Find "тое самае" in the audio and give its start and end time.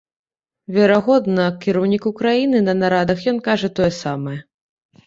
3.79-4.37